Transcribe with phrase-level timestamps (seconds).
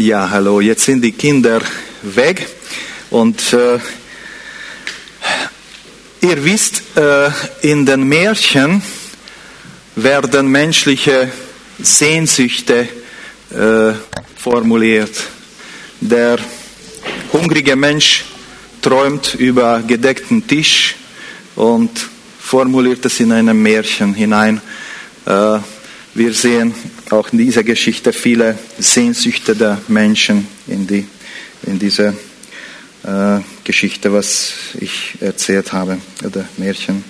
[0.00, 1.60] Ja, hallo, jetzt sind die Kinder
[2.02, 2.46] weg
[3.10, 3.80] und äh,
[6.20, 7.28] ihr wisst, äh,
[7.62, 8.80] in den Märchen
[9.96, 11.32] werden menschliche
[11.80, 12.88] Sehnsüchte
[13.50, 13.92] äh,
[14.36, 15.10] formuliert.
[16.00, 16.38] Der
[17.32, 18.24] hungrige Mensch
[18.80, 20.94] träumt über gedeckten Tisch
[21.56, 21.90] und
[22.38, 24.60] formuliert es in einem Märchen hinein.
[25.26, 25.58] Äh,
[26.14, 26.72] wir sehen
[27.10, 31.06] auch in dieser Geschichte viele Sehnsüchte der Menschen in, die,
[31.64, 32.14] in dieser
[33.04, 37.04] äh, Geschichte, was ich erzählt habe, oder Märchen.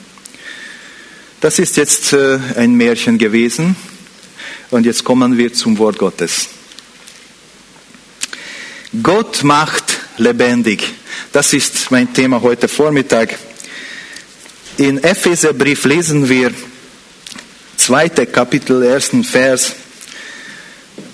[1.41, 3.77] Das ist jetzt äh, ein Märchen gewesen
[4.71, 6.49] und jetzt kommen wir zum Wort Gottes.
[9.03, 10.83] Gott macht lebendig.
[11.33, 13.39] Das ist mein Thema heute Vormittag.
[14.79, 16.53] In Epheserbrief lesen wir
[17.77, 19.75] zweite Kapitel, ersten Vers.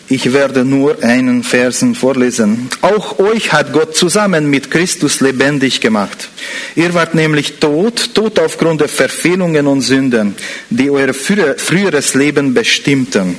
[0.09, 2.69] Ich werde nur einen Versen vorlesen.
[2.83, 6.29] Auch euch hat Gott zusammen mit Christus lebendig gemacht.
[6.77, 10.37] Ihr wart nämlich tot, tot aufgrund der Verfehlungen und Sünden,
[10.69, 13.39] die euer früheres Leben bestimmten.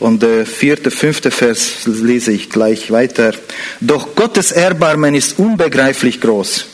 [0.00, 3.34] Und der vierte, fünfte Vers lese ich gleich weiter.
[3.80, 6.66] Doch Gottes Erbarmen ist unbegreiflich groß.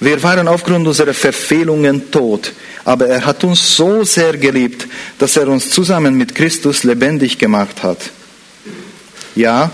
[0.00, 2.52] Wir waren aufgrund unserer Verfehlungen tot,
[2.84, 4.86] aber er hat uns so sehr geliebt,
[5.18, 8.10] dass er uns zusammen mit Christus lebendig gemacht hat.
[9.34, 9.70] Ja,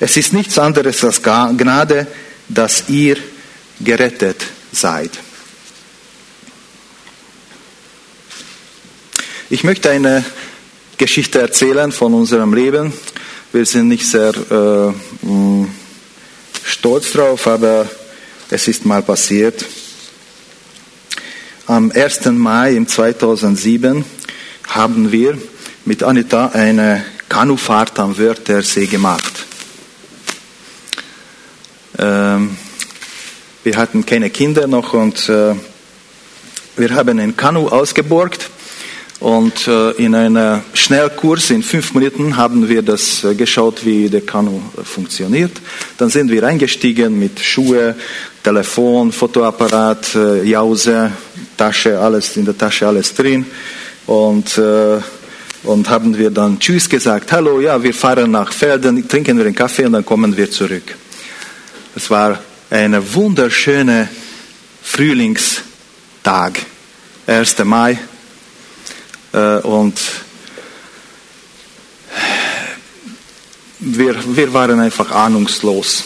[0.00, 2.06] es ist nichts anderes als Gnade,
[2.48, 3.16] dass ihr
[3.80, 5.10] gerettet seid.
[9.50, 10.24] Ich möchte eine
[10.98, 12.92] Geschichte erzählen von unserem Leben.
[13.52, 15.68] Wir sind nicht sehr äh, mm,
[16.64, 17.88] stolz drauf, aber
[18.50, 19.64] es ist mal passiert.
[21.66, 22.26] Am 1.
[22.26, 24.04] Mai im 2007
[24.68, 25.36] haben wir
[25.84, 29.46] mit Anita eine Kanufahrt am Wörthersee gemacht.
[31.98, 32.56] Ähm,
[33.64, 35.54] wir hatten keine Kinder noch und äh,
[36.76, 38.48] wir haben ein Kanu ausgeborgt
[39.20, 44.20] und äh, in einem Schnellkurs in fünf Minuten haben wir das äh, geschaut, wie der
[44.20, 45.60] Kanu äh, funktioniert.
[45.96, 47.96] Dann sind wir eingestiegen mit Schuhe,
[48.44, 51.10] Telefon, Fotoapparat, Jause,
[51.56, 53.44] Tasche, alles in der Tasche, alles drin.
[54.06, 54.58] Und,
[55.64, 57.30] und haben wir dann Tschüss gesagt.
[57.32, 60.96] Hallo, ja, wir fahren nach Felden, trinken wir einen Kaffee und dann kommen wir zurück.
[61.94, 62.38] Es war
[62.70, 64.08] eine wunderschöne
[64.82, 66.60] Frühlingstag,
[67.26, 67.58] 1.
[67.64, 67.98] Mai
[69.62, 70.00] und
[73.80, 76.04] wir, wir waren einfach ahnungslos.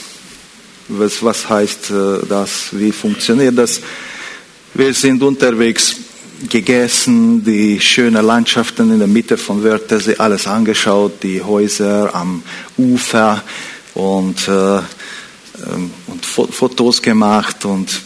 [0.88, 2.69] Was, was heißt äh, das?
[2.72, 3.81] Wie funktioniert das?
[4.75, 5.97] Wir sind unterwegs
[6.48, 12.42] gegessen, die schönen Landschaften in der Mitte von Wörthersee, alles angeschaut, die Häuser am
[12.76, 13.42] Ufer
[13.94, 18.00] und, äh, ähm, und Fotos gemacht und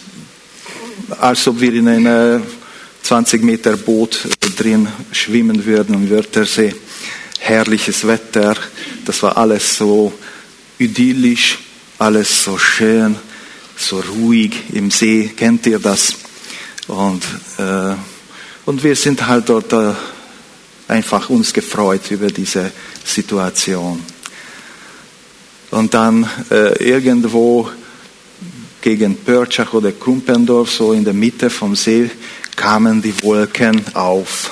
[1.21, 2.41] als ob wir in einer
[3.07, 6.75] 20 Meter Boot drin schwimmen würden am Wörthersee.
[7.39, 8.57] Herrliches Wetter,
[9.05, 10.13] das war alles so
[10.79, 11.57] idyllisch,
[12.01, 13.15] alles so schön,
[13.77, 15.31] so ruhig im See.
[15.37, 16.17] Kennt ihr das?
[16.89, 17.23] Und,
[17.59, 17.95] äh,
[18.65, 19.93] und wir sind halt dort äh,
[20.89, 22.73] einfach uns gefreut über diese
[23.05, 24.05] Situation.
[25.71, 27.71] Und dann äh, irgendwo
[28.81, 32.11] gegen Pörtschach oder Krumpendorf, so in der Mitte vom See,
[32.57, 34.51] kamen die Wolken auf.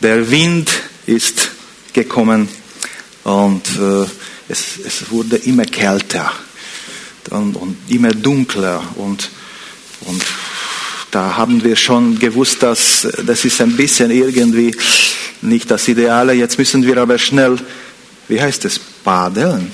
[0.00, 0.70] Der Wind
[1.06, 1.50] ist
[1.92, 2.48] gekommen
[3.24, 4.04] und äh,
[4.48, 6.32] es, es, wurde immer kälter
[7.30, 9.30] und, und immer dunkler und,
[10.02, 10.22] und
[11.12, 14.74] da haben wir schon gewusst, dass das ist ein bisschen irgendwie
[15.42, 16.32] nicht das Ideale.
[16.32, 17.58] Jetzt müssen wir aber schnell,
[18.28, 19.70] wie heißt es, paddeln.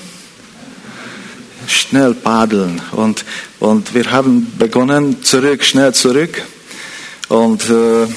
[1.67, 2.81] Schnell paddeln.
[2.91, 3.23] Und,
[3.59, 6.43] und wir haben begonnen, zurück, schnell zurück.
[7.29, 8.07] Und äh,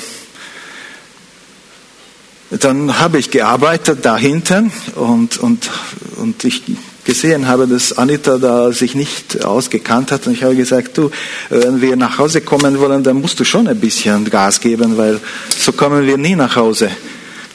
[2.58, 5.70] dann habe ich gearbeitet da hinten und, und,
[6.16, 6.62] und ich
[7.04, 10.26] gesehen habe, dass Anita da sich nicht ausgekannt hat.
[10.26, 11.10] Und ich habe gesagt, du,
[11.50, 15.20] wenn wir nach Hause kommen wollen, dann musst du schon ein bisschen Gas geben, weil
[15.48, 16.90] so kommen wir nie nach Hause.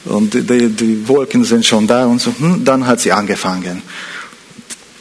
[0.04, 2.32] Und die, die Wolken sind schon da und so.
[2.38, 3.82] Hm, dann hat sie angefangen.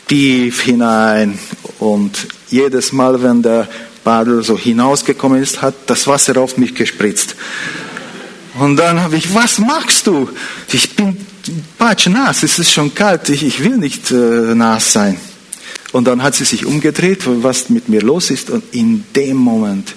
[0.07, 1.37] Tief hinein
[1.79, 3.67] und jedes Mal, wenn der
[4.07, 7.35] Badel so hinausgekommen ist, hat das Wasser auf mich gespritzt.
[8.57, 10.29] Und dann habe ich, was machst du?
[10.71, 11.17] Ich bin
[11.77, 15.19] patschnass, es ist schon kalt, ich, ich will nicht äh, nass sein.
[15.91, 18.49] Und dann hat sie sich umgedreht, was mit mir los ist.
[18.49, 19.93] Und in dem Moment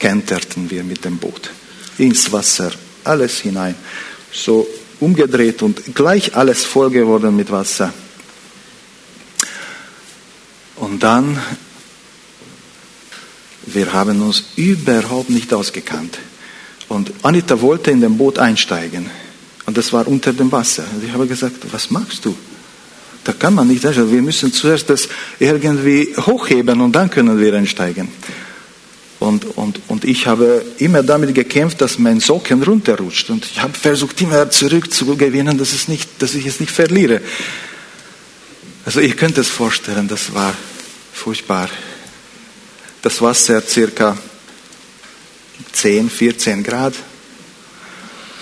[0.00, 1.50] kenterten wir mit dem Boot
[1.96, 2.72] ins Wasser,
[3.04, 3.76] alles hinein.
[4.32, 4.66] So
[4.98, 7.94] umgedreht und gleich alles voll geworden mit Wasser.
[10.74, 11.40] Und dann,
[13.74, 16.18] wir haben uns überhaupt nicht ausgekannt.
[16.88, 19.10] Und Anita wollte in dem Boot einsteigen.
[19.66, 20.84] Und das war unter dem Wasser.
[20.94, 22.34] Und ich habe gesagt, was machst du?
[23.24, 24.12] Da kann man nicht einsteigen.
[24.12, 28.08] Wir müssen zuerst das irgendwie hochheben und dann können wir einsteigen.
[29.18, 33.30] Und, und, und ich habe immer damit gekämpft, dass mein Socken runterrutscht.
[33.30, 37.20] Und ich habe versucht, immer zurückzugewinnen, dass, es nicht, dass ich es nicht verliere.
[38.84, 40.54] Also ihr könnt es vorstellen, das war
[41.12, 41.68] furchtbar.
[43.02, 44.18] Das Wasser circa
[45.72, 46.94] 10, 14 Grad.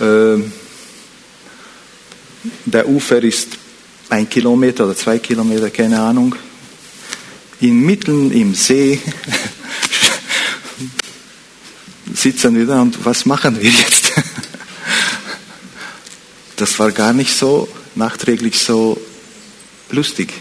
[0.01, 0.51] Ähm,
[2.65, 3.49] der Ufer ist
[4.09, 6.35] ein Kilometer oder zwei Kilometer, keine Ahnung.
[7.59, 9.01] Inmitten im See
[12.13, 14.13] sitzen wir da und was machen wir jetzt?
[16.55, 18.99] Das war gar nicht so nachträglich so
[19.91, 20.33] lustig.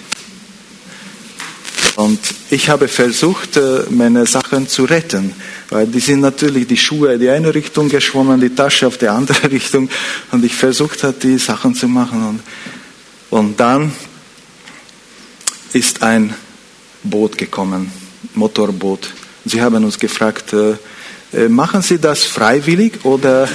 [1.97, 2.21] Und
[2.51, 5.35] ich habe versucht, äh, meine Sachen zu retten,
[5.71, 9.09] weil die sind natürlich die Schuhe in die eine Richtung geschwommen, die Tasche auf die
[9.09, 9.89] andere Richtung.
[10.31, 12.29] Und ich versucht habe, die Sachen zu machen.
[12.29, 12.41] Und,
[13.31, 13.93] und dann
[15.73, 16.35] ist ein
[17.03, 17.91] Boot gekommen,
[18.35, 19.11] Motorboot.
[19.47, 20.75] Sie haben uns gefragt, äh,
[21.33, 23.49] äh, machen Sie das freiwillig oder,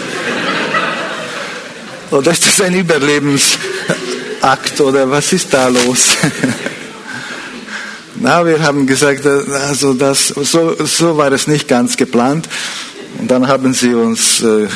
[2.10, 6.18] oder ist das ein Überlebensakt oder was ist da los?
[8.24, 12.48] Na, wir haben gesagt, äh, also das, so, so war es nicht ganz geplant.
[13.18, 14.68] Und dann haben sie uns äh,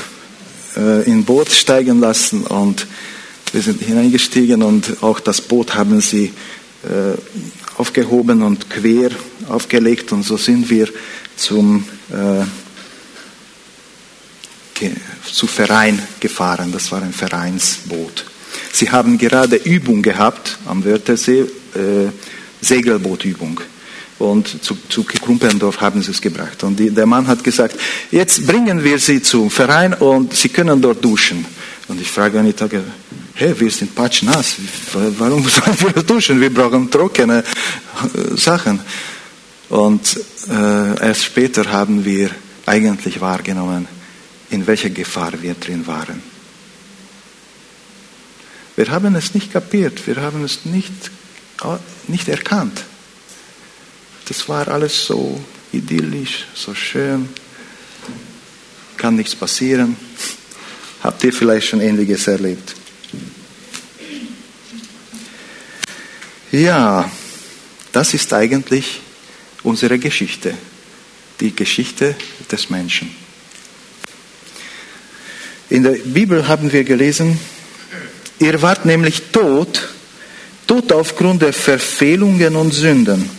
[0.75, 2.88] äh, in Boot steigen lassen und
[3.51, 6.33] wir sind hineingestiegen und auch das Boot haben sie
[6.83, 9.12] äh, aufgehoben und quer
[9.48, 10.89] aufgelegt und so sind wir
[11.38, 12.45] zum äh,
[15.24, 16.71] zu Verein gefahren.
[16.71, 18.25] Das war ein Vereinsboot.
[18.74, 21.41] Sie haben gerade Übung gehabt am Wörthersee.
[21.41, 22.09] Äh,
[22.65, 23.62] Segelbootübung.
[24.17, 26.63] Und zu, zu Krumpendorf haben sie es gebracht.
[26.63, 27.75] Und die, der Mann hat gesagt,
[28.12, 31.45] jetzt bringen wir sie zum Verein und sie können dort duschen.
[31.89, 32.67] Und ich frage Anita,
[33.33, 34.56] hey, wir sind patschnass,
[34.94, 36.39] warum sollen wir duschen?
[36.39, 38.79] Wir brauchen trockene äh, Sachen.
[39.69, 40.17] Und
[40.50, 42.29] äh, erst später haben wir
[42.65, 43.88] eigentlich wahrgenommen,
[44.50, 46.21] in welcher Gefahr wir drin waren.
[48.77, 51.12] Wir haben es nicht kapiert, wir haben es nicht
[52.07, 52.84] nicht erkannt.
[54.28, 57.30] Das war alles so idyllisch, so schön,
[58.98, 59.96] kann nichts passieren.
[61.04, 62.74] Habt ihr vielleicht schon Ähnliches erlebt?
[66.52, 67.12] Ja,
[67.92, 69.01] das ist eigentlich
[69.63, 70.54] unsere Geschichte,
[71.40, 72.16] die Geschichte
[72.51, 73.13] des Menschen.
[75.69, 77.40] In der Bibel haben wir gelesen,
[78.40, 79.90] ihr wart nämlich tot
[80.67, 83.29] Tod aufgrund der Verfehlungen und Sünden.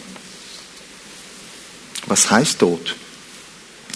[2.07, 2.95] Was heißt Tod?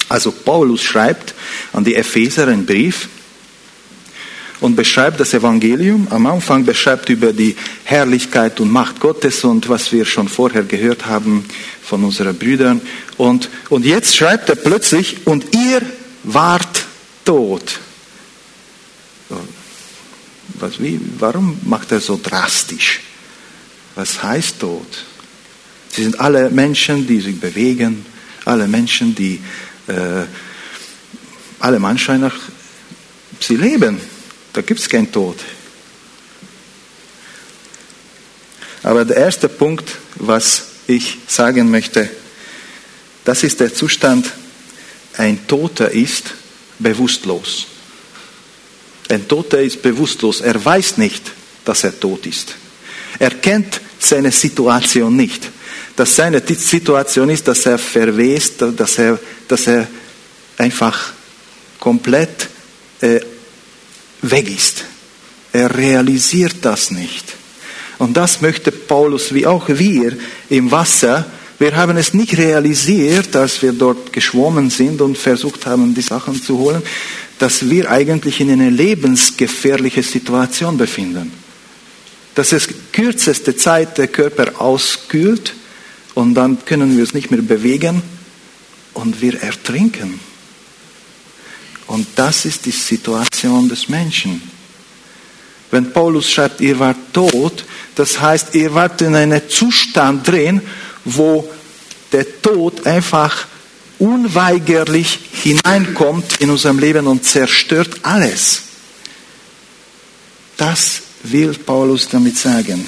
[0.09, 1.35] Also Paulus schreibt
[1.73, 3.09] an die Epheser einen Brief
[4.61, 6.09] und beschreibt das Evangelium.
[6.11, 11.07] Am Anfang beschreibt über die Herrlichkeit und Macht Gottes und was wir schon vorher gehört
[11.07, 11.45] haben
[11.83, 12.81] von unseren Brüdern.
[13.17, 15.81] Und, und jetzt schreibt er plötzlich, und ihr
[16.25, 16.85] wart
[17.25, 17.79] tot.
[20.55, 23.01] Was, wie, warum macht er so drastisch?
[24.01, 24.87] Was heißt Tod?
[25.91, 28.07] Sie sind alle Menschen, die sich bewegen,
[28.47, 29.39] alle Menschen, die
[29.89, 30.25] äh,
[31.59, 32.35] alle Menschen nach,
[33.41, 34.01] sie leben.
[34.55, 35.37] Da gibt es keinen Tod.
[38.83, 42.09] Aber der erste Punkt, was ich sagen möchte,
[43.27, 44.31] das ist der Zustand,
[45.19, 46.33] ein Toter ist
[46.79, 47.67] bewusstlos.
[49.11, 50.41] Ein Toter ist bewusstlos.
[50.41, 51.33] Er weiß nicht,
[51.67, 52.55] dass er tot ist.
[53.19, 55.51] Er kennt seine Situation nicht.
[55.97, 59.87] Dass seine Situation ist, dass er verwest, dass er, dass er
[60.57, 61.13] einfach
[61.79, 62.49] komplett
[63.01, 63.21] äh,
[64.23, 64.85] weg ist.
[65.53, 67.25] Er realisiert das nicht.
[67.99, 70.17] Und das möchte Paulus, wie auch wir
[70.49, 71.27] im Wasser,
[71.59, 76.41] wir haben es nicht realisiert, als wir dort geschwommen sind und versucht haben, die Sachen
[76.41, 76.83] zu holen,
[77.39, 81.40] dass wir eigentlich in einer lebensgefährlichen Situation befinden
[82.41, 85.53] dass es kürzeste Zeit der Körper auskühlt
[86.15, 88.01] und dann können wir es nicht mehr bewegen
[88.95, 90.19] und wir ertrinken.
[91.87, 94.41] Und das ist die Situation des Menschen.
[95.71, 100.63] Wenn Paulus schreibt, ihr wart tot, das heißt, ihr wart in einem Zustand drin,
[101.05, 101.47] wo
[102.11, 103.49] der Tod einfach
[103.99, 108.63] unweigerlich hineinkommt in unserem Leben und zerstört alles.
[110.57, 112.87] Das will Paulus damit sagen.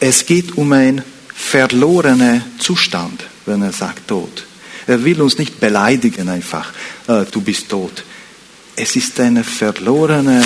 [0.00, 1.02] Es geht um einen
[1.34, 4.44] verlorenen Zustand, wenn er sagt Tod.
[4.86, 6.72] Er will uns nicht beleidigen einfach,
[7.06, 8.04] äh, du bist tot.
[8.74, 10.42] Es ist eine verlorene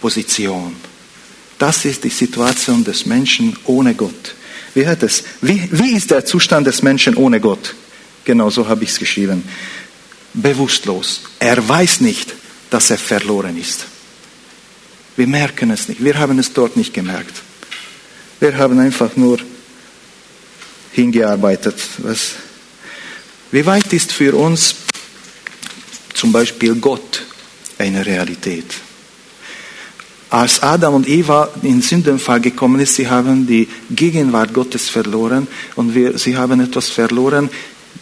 [0.00, 0.76] Position.
[1.58, 4.34] Das ist die Situation des Menschen ohne Gott.
[4.74, 7.74] Wie, hat es, wie, wie ist der Zustand des Menschen ohne Gott?
[8.24, 9.42] Genau so habe ich es geschrieben.
[10.34, 11.22] Bewusstlos.
[11.38, 12.34] Er weiß nicht,
[12.70, 13.86] dass er verloren ist.
[15.18, 16.02] Wir merken es nicht.
[16.02, 17.42] Wir haben es dort nicht gemerkt.
[18.38, 19.38] Wir haben einfach nur
[20.92, 21.74] hingearbeitet.
[21.98, 22.34] Was,
[23.50, 24.76] wie weit ist für uns
[26.14, 27.24] zum Beispiel Gott
[27.78, 28.66] eine Realität?
[30.30, 35.96] Als Adam und Eva in Sündenfall gekommen ist, sie haben die Gegenwart Gottes verloren und
[35.96, 37.50] wir, sie haben etwas verloren,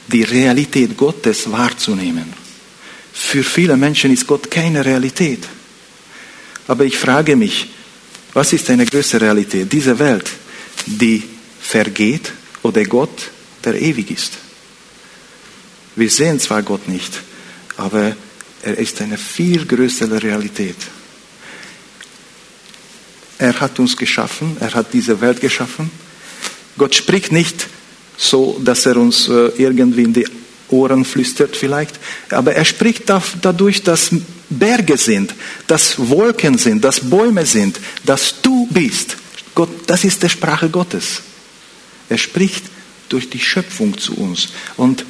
[0.09, 2.31] die Realität Gottes wahrzunehmen.
[3.15, 5.49] Für viele Menschen ist Gott keine Realität.
[6.69, 7.69] Aber ich frage mich,
[8.33, 9.73] was ist eine größere Realität?
[9.73, 10.31] Diese Welt,
[10.87, 11.23] die
[11.61, 12.33] vergeht
[12.63, 13.31] oder Gott,
[13.65, 14.33] der ewig ist?
[15.95, 17.13] Wir sehen zwar Gott nicht,
[17.77, 18.15] aber
[18.63, 20.77] er ist eine viel größere Realität.
[23.39, 25.91] Er hat uns geschaffen, er hat diese Welt geschaffen.
[26.77, 27.69] Gott spricht nicht
[28.17, 30.27] so, dass er uns äh, irgendwie in die
[30.71, 31.99] Ohren flüstert vielleicht,
[32.31, 34.11] aber er spricht dadurch, dass
[34.49, 35.35] Berge sind,
[35.67, 39.17] dass Wolken sind, dass Bäume sind, dass du bist.
[39.55, 41.23] Gott, das ist die Sprache Gottes.
[42.09, 42.65] Er spricht
[43.09, 45.05] durch die Schöpfung zu uns und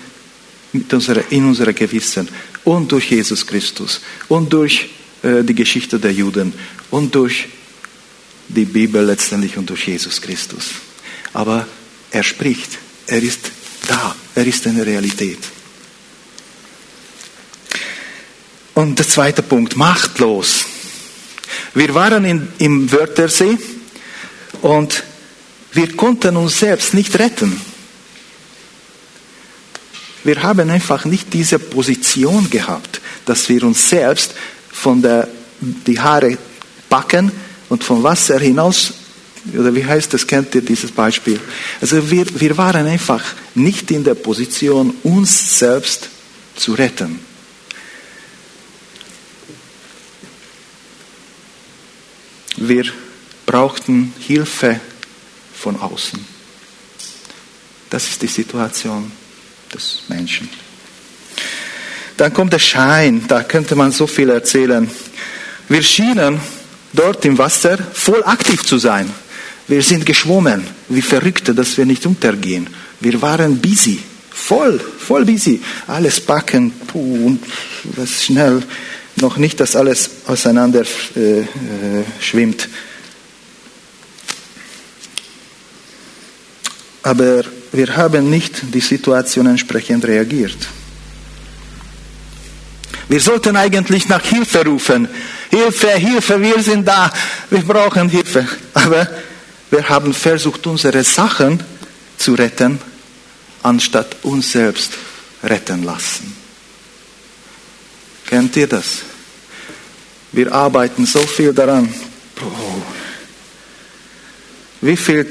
[0.91, 2.29] unserer, in unserer Gewissen
[2.65, 4.91] und durch Jesus Christus und durch
[5.23, 6.53] äh, die Geschichte der Juden
[6.91, 7.49] und durch
[8.49, 10.71] die Bibel letztendlich und durch Jesus Christus.
[11.33, 11.67] Aber
[12.11, 13.51] er spricht, er ist
[13.87, 15.39] da, er ist eine Realität.
[18.75, 20.67] Und der zweite Punkt, machtlos.
[21.75, 23.59] Wir waren in, im Wörthersee
[24.63, 25.03] und
[25.73, 27.61] wir konnten uns selbst nicht retten.
[30.25, 34.35] Wir haben einfach nicht diese Position gehabt, dass wir uns selbst
[34.73, 35.29] von der,
[35.61, 36.37] die Haare
[36.89, 37.31] packen
[37.69, 38.93] und vom Wasser hinaus,
[39.55, 41.41] oder wie heißt das, kennt ihr dieses Beispiel?
[41.81, 43.23] Also wir, wir waren einfach
[43.55, 46.09] nicht in der Position, uns selbst
[46.57, 47.21] zu retten.
[52.57, 52.85] Wir
[53.45, 54.81] brauchten Hilfe
[55.55, 56.19] von außen.
[57.91, 59.13] Das ist die Situation
[59.73, 60.49] des Menschen.
[62.17, 64.91] Dann kommt der Schein, da könnte man so viel erzählen.
[65.69, 66.41] Wir schienen
[66.93, 69.13] dort im Wasser voll aktiv zu sein.
[69.69, 72.69] Wir sind geschwommen, wie Verrückte, dass wir nicht untergehen.
[73.01, 75.61] Wir waren busy, voll, voll busy.
[75.89, 77.37] Alles packen, puh,
[77.97, 78.63] was schnell.
[79.17, 80.85] Noch nicht, dass alles auseinander
[81.17, 81.45] äh, äh,
[82.21, 82.69] schwimmt.
[87.03, 90.57] Aber wir haben nicht die Situation entsprechend reagiert.
[93.09, 95.09] Wir sollten eigentlich nach Hilfe rufen.
[95.51, 97.13] Hilfe, Hilfe, wir sind da,
[97.51, 98.47] wir brauchen Hilfe.
[98.75, 99.09] Aber
[99.71, 101.63] wir haben versucht, unsere Sachen
[102.17, 102.81] zu retten,
[103.63, 104.93] anstatt uns selbst
[105.43, 106.37] retten lassen.
[108.27, 109.03] Kennt ihr das?
[110.33, 111.93] Wir arbeiten so viel daran.
[114.81, 115.27] Wie viel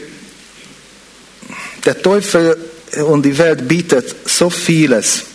[1.86, 2.58] der Teufel
[3.08, 5.25] und die Welt bietet so vieles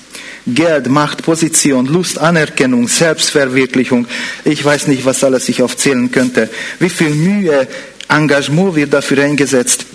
[0.46, 4.06] Geld, Macht, Position, Lust, Anerkennung, Selbstverwirklichung.
[4.44, 6.48] Ich weiß nicht, was alles ich aufzählen könnte.
[6.78, 7.68] Wie viel Mühe,
[8.10, 9.86] Engagement wird dafür eingesetzt,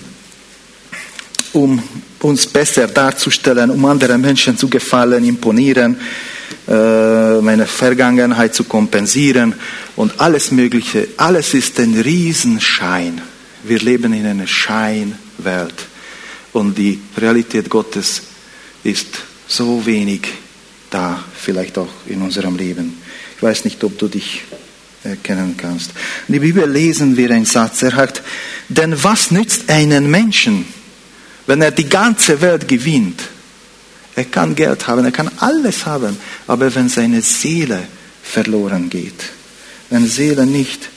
[1.54, 1.82] um
[2.22, 5.98] uns besser darzustellen, um anderen Menschen zu gefallen, imponieren,
[6.68, 9.54] äh, meine Vergangenheit zu kompensieren
[9.96, 11.10] und alles Mögliche.
[11.18, 13.22] Alles ist ein Riesenschein.
[13.64, 15.88] Wir leben in einer Scheinwelt
[16.54, 18.22] und die Realität Gottes
[18.84, 19.08] ist
[19.48, 20.22] so wenig
[20.90, 22.98] da, vielleicht auch in unserem Leben.
[23.36, 24.44] Ich weiß nicht, ob du dich
[25.06, 25.92] erkennen kannst.
[26.28, 28.22] In der Bibel lesen wir einen Satz, er sagt,
[28.70, 30.66] denn was nützt einen Menschen,
[31.48, 33.22] wenn er die ganze Welt gewinnt?
[34.16, 37.88] Er kann Geld haben, er kann alles haben, aber wenn seine Seele
[38.24, 39.32] verloren geht,
[39.90, 40.90] wenn Seele nicht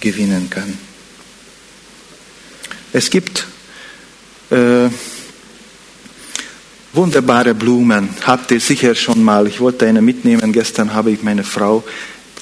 [0.00, 0.78] gewinnen kann.
[2.92, 3.46] Es gibt
[4.50, 4.88] äh,
[6.94, 9.46] Wunderbare Blumen habt ihr sicher schon mal.
[9.48, 10.52] Ich wollte eine mitnehmen.
[10.52, 11.82] Gestern habe ich meine Frau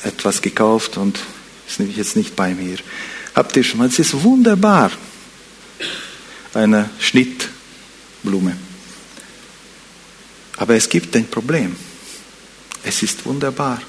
[0.04, 1.18] etwas gekauft und
[1.66, 2.76] ist nämlich jetzt nicht bei mir.
[3.34, 3.88] Habt ihr schon mal?
[3.88, 4.90] Es ist wunderbar.
[6.52, 8.56] Eine Schnittblume.
[10.58, 11.74] Aber es gibt ein Problem.
[12.84, 13.80] Es ist wunderbar.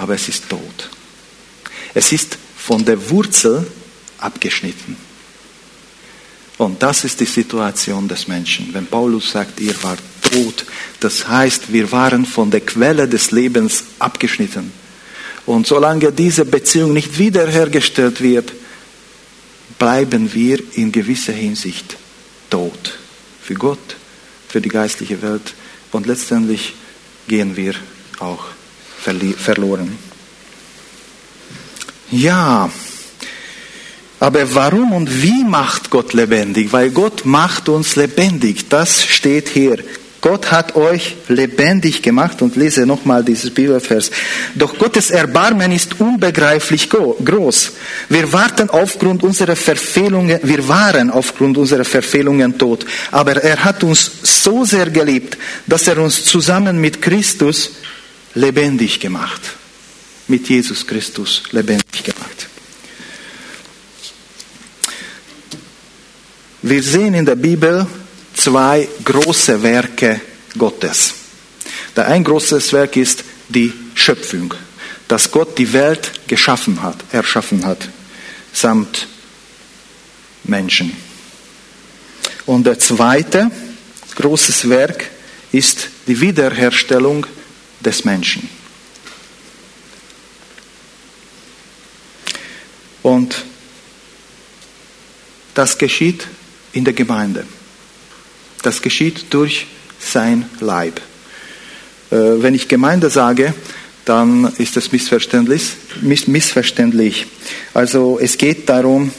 [0.00, 0.90] aber es ist tot.
[1.92, 3.66] Es ist von der Wurzel
[4.18, 4.96] abgeschnitten.
[6.60, 8.68] Und das ist die Situation des Menschen.
[8.74, 10.66] Wenn Paulus sagt, ihr wart tot,
[11.00, 14.70] das heißt, wir waren von der Quelle des Lebens abgeschnitten.
[15.46, 18.52] Und solange diese Beziehung nicht wiederhergestellt wird,
[19.78, 21.96] bleiben wir in gewisser Hinsicht
[22.50, 22.98] tot.
[23.42, 23.96] Für Gott,
[24.46, 25.54] für die geistliche Welt.
[25.92, 26.74] Und letztendlich
[27.26, 27.72] gehen wir
[28.18, 28.44] auch
[28.98, 29.96] verloren.
[32.10, 32.70] Ja,
[34.20, 36.72] aber warum und wie macht Gott lebendig?
[36.72, 38.68] Weil Gott macht uns lebendig.
[38.68, 39.78] Das steht hier.
[40.20, 44.10] Gott hat euch lebendig gemacht und lese nochmal dieses Bibelvers.
[44.54, 47.72] Doch Gottes Erbarmen ist unbegreiflich groß.
[48.10, 52.84] Wir warten aufgrund unserer Verfehlungen, wir waren aufgrund unserer Verfehlungen tot.
[53.10, 57.76] Aber er hat uns so sehr geliebt, dass er uns zusammen mit Christus
[58.34, 59.40] lebendig gemacht.
[60.28, 62.50] Mit Jesus Christus lebendig gemacht.
[66.62, 67.86] Wir sehen in der Bibel
[68.34, 70.20] zwei große Werke
[70.58, 71.14] Gottes.
[71.96, 74.52] Der ein großes Werk ist die Schöpfung,
[75.08, 77.88] dass Gott die Welt geschaffen hat, erschaffen hat,
[78.52, 79.08] samt
[80.44, 80.94] Menschen.
[82.44, 83.50] Und der zweite
[84.16, 85.08] großes Werk
[85.52, 87.26] ist die Wiederherstellung
[87.80, 88.50] des Menschen.
[93.02, 93.44] Und
[95.54, 96.26] das geschieht
[96.72, 97.44] in der Gemeinde.
[98.62, 99.66] Das geschieht durch
[99.98, 101.00] sein Leib.
[102.10, 103.54] Äh, wenn ich Gemeinde sage,
[104.04, 105.62] dann ist das missverständlich.
[106.26, 107.26] missverständlich.
[107.74, 109.12] Also es geht darum,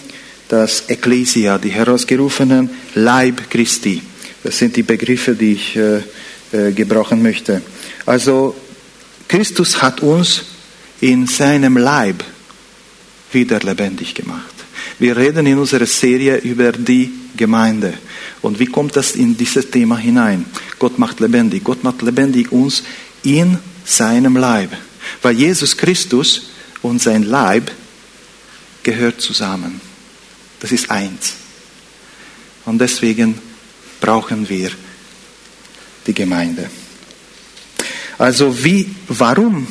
[0.50, 4.02] dass Ecclesia, die herausgerufenen Leib Christi,
[4.44, 6.02] das sind die Begriffe, die ich äh,
[6.52, 7.62] äh, gebrauchen möchte.
[8.06, 8.56] Also
[9.28, 10.44] Christus hat uns
[11.00, 12.24] in seinem Leib
[13.32, 14.61] wieder lebendig gemacht.
[15.02, 17.96] Wir reden in unserer Serie über die Gemeinde.
[18.44, 20.46] Und wie kommt das in dieses Thema hinein?
[20.78, 21.64] Gott macht lebendig.
[21.64, 22.84] Gott macht lebendig uns
[23.24, 24.70] in seinem Leib.
[25.24, 26.52] Weil Jesus Christus
[26.84, 27.72] und sein Leib
[28.84, 29.82] gehört zusammen.
[30.60, 31.34] Das ist eins.
[32.66, 33.40] Und deswegen
[34.00, 34.70] brauchen wir
[36.06, 36.70] die Gemeinde.
[38.20, 39.66] Also wie, warum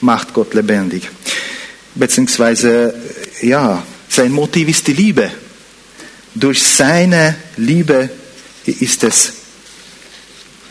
[0.00, 1.10] macht Gott lebendig?
[1.96, 2.94] Beziehungsweise,
[3.42, 5.30] ja, sein Motiv ist die Liebe.
[6.34, 8.10] Durch seine Liebe
[8.66, 9.32] ist es.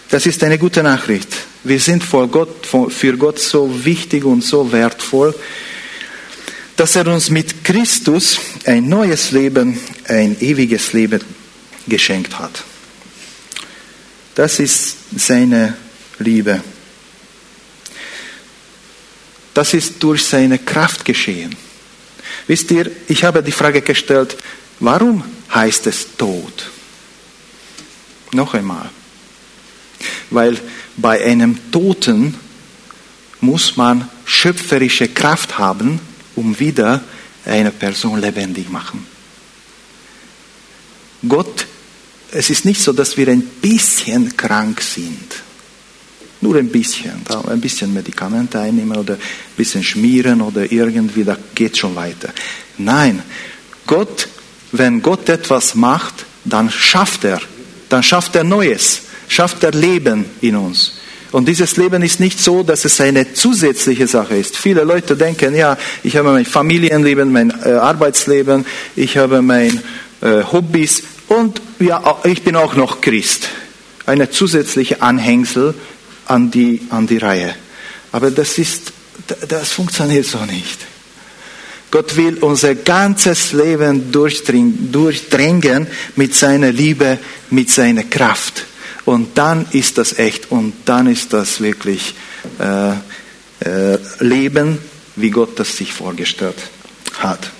[0.09, 1.29] Das ist eine gute Nachricht.
[1.63, 5.33] Wir sind vor Gott, für Gott so wichtig und so wertvoll,
[6.75, 11.21] dass er uns mit Christus ein neues Leben, ein ewiges Leben
[11.87, 12.63] geschenkt hat.
[14.35, 15.77] Das ist seine
[16.19, 16.63] Liebe.
[19.53, 21.55] Das ist durch seine Kraft geschehen.
[22.47, 24.37] Wisst ihr, ich habe die Frage gestellt,
[24.79, 26.71] warum heißt es Tod.
[28.31, 28.89] Noch einmal.
[30.29, 30.59] Weil
[30.97, 32.35] bei einem Toten
[33.39, 35.99] muss man schöpferische Kraft haben,
[36.35, 37.03] um wieder
[37.45, 39.05] eine Person lebendig machen.
[41.27, 41.67] Gott,
[42.31, 45.43] es ist nicht so, dass wir ein bisschen krank sind.
[46.43, 47.13] Nur ein bisschen.
[47.47, 49.19] Ein bisschen Medikamente einnehmen oder ein
[49.57, 52.29] bisschen schmieren oder irgendwie, da geht schon weiter.
[52.77, 53.23] Nein,
[53.87, 54.27] Gott
[54.73, 57.39] wenn Gott etwas macht, dann schafft er,
[57.89, 60.97] dann schafft er Neues, schafft er Leben in uns.
[61.31, 64.57] Und dieses Leben ist nicht so, dass es eine zusätzliche Sache ist.
[64.57, 69.79] Viele Leute denken, ja, ich habe mein Familienleben, mein äh, Arbeitsleben, ich habe mein
[70.21, 73.49] äh, Hobbys und ja, ich bin auch noch Christ.
[74.05, 75.75] Eine zusätzliche Anhängsel
[76.33, 77.55] an die, an die Reihe.
[78.11, 78.91] Aber das ist,
[79.47, 80.79] das funktioniert so nicht.
[81.91, 87.19] Gott will unser ganzes Leben durchdringen mit seiner Liebe,
[87.51, 88.65] mit seiner Kraft.
[89.05, 92.15] Und dann ist das echt und dann ist das wirklich
[92.59, 92.93] äh,
[93.59, 94.79] äh, Leben,
[95.15, 96.57] wie Gott das sich vorgestellt
[97.19, 97.51] hat.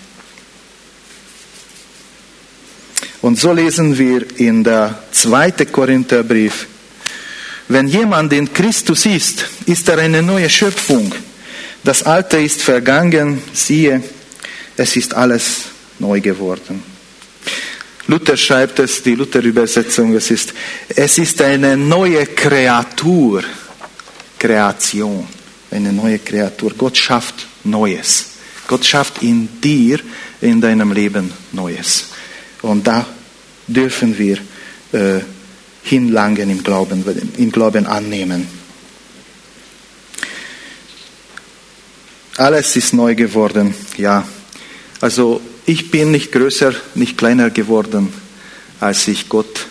[3.22, 6.68] Und so lesen wir in der zweiten Korintherbrief,
[7.68, 11.14] wenn jemand in Christus ist, ist er eine neue Schöpfung.
[11.84, 14.04] Das Alte ist vergangen, siehe,
[14.78, 15.66] es ist alles
[16.00, 16.84] neu geworden.
[18.08, 20.54] Luther schreibt es, die Luther-Übersetzung, es ist,
[20.90, 23.44] es ist eine neue Kreatur,
[24.38, 25.26] Kreation,
[25.72, 26.74] eine neue Kreatur.
[26.78, 28.26] Gott schafft Neues.
[28.68, 30.00] Gott schafft in dir,
[30.42, 32.08] in deinem Leben Neues.
[32.62, 33.06] Und da
[33.68, 34.38] dürfen wir
[34.92, 35.22] äh,
[35.84, 37.04] hinlangen im Glauben,
[37.38, 38.48] im Glauben annehmen.
[42.38, 43.74] alles ist neu geworden.
[43.98, 44.28] Ja,
[45.02, 48.14] also ich bin nicht größer, nicht kleiner geworden,
[48.80, 49.68] als ich Gott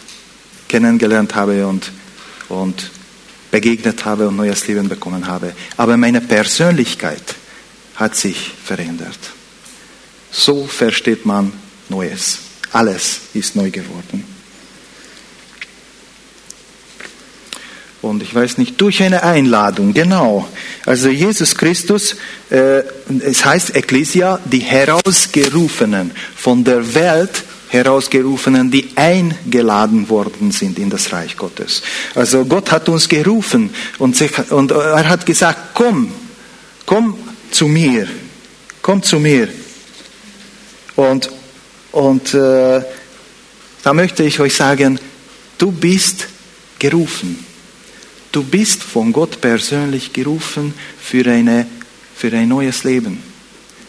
[0.68, 1.92] kennengelernt habe und,
[2.48, 2.90] und
[3.50, 5.54] begegnet habe und neues Leben bekommen habe.
[5.76, 7.34] Aber meine Persönlichkeit
[7.96, 9.18] hat sich verändert.
[10.30, 11.52] So versteht man
[11.88, 12.38] Neues.
[12.72, 14.31] Alles ist neu geworden.
[18.02, 20.48] Und ich weiß nicht, durch eine Einladung, genau.
[20.84, 22.16] Also Jesus Christus,
[22.50, 22.82] äh,
[23.20, 31.10] es heißt Ecclesia, die Herausgerufenen, von der Welt Herausgerufenen, die eingeladen worden sind in das
[31.12, 31.82] Reich Gottes.
[32.14, 36.12] Also Gott hat uns gerufen und, sich, und er hat gesagt, komm,
[36.84, 37.16] komm
[37.50, 38.08] zu mir,
[38.82, 39.48] komm zu mir.
[40.96, 41.30] Und,
[41.92, 42.82] und äh,
[43.82, 45.00] da möchte ich euch sagen,
[45.56, 46.26] du bist
[46.78, 47.51] gerufen.
[48.32, 51.66] Du bist von Gott persönlich gerufen für, eine,
[52.16, 53.18] für ein neues Leben.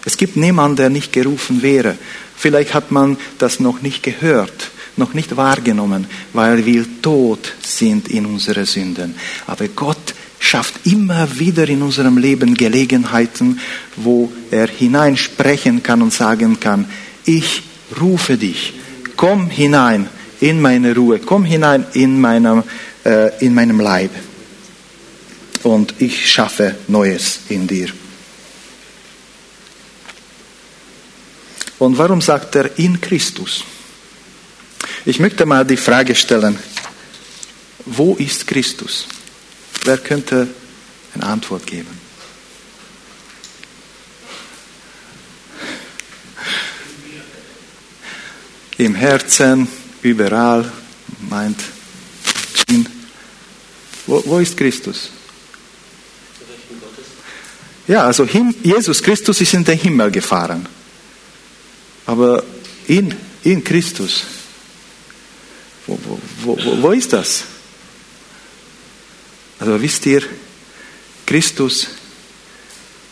[0.03, 1.97] Es gibt niemanden, der nicht gerufen wäre.
[2.35, 8.25] Vielleicht hat man das noch nicht gehört, noch nicht wahrgenommen, weil wir tot sind in
[8.25, 9.15] unseren Sünden.
[9.47, 13.61] Aber Gott schafft immer wieder in unserem Leben Gelegenheiten,
[13.95, 16.85] wo er hineinsprechen kann und sagen kann,
[17.23, 17.63] ich
[18.01, 18.73] rufe dich,
[19.15, 20.09] komm hinein
[20.41, 22.63] in meine Ruhe, komm hinein in meinem,
[23.05, 24.11] äh, in meinem Leib
[25.63, 27.89] und ich schaffe Neues in dir.
[31.79, 33.63] Und warum sagt er in Christus?
[35.05, 36.57] Ich möchte mal die Frage stellen,
[37.85, 39.05] wo ist Christus?
[39.83, 40.47] Wer könnte
[41.13, 41.99] eine Antwort geben?
[48.77, 49.67] Im Herzen,
[50.01, 50.71] überall,
[51.29, 51.59] meint
[52.53, 52.87] Jean.
[54.07, 55.09] Wo, wo ist Christus?
[57.87, 60.65] Ja, also Jesus Christus ist in den Himmel gefahren.
[62.05, 62.43] Aber
[62.87, 64.23] in, in Christus,
[65.87, 67.43] wo, wo, wo, wo ist das?
[69.59, 70.23] Also wisst ihr,
[71.25, 71.87] Christus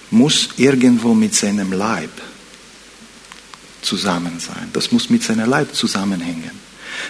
[0.10, 2.12] muss irgendwo mit seinem Leib
[3.82, 4.70] zusammen sein.
[4.74, 6.52] Das muss mit seinem Leib zusammenhängen.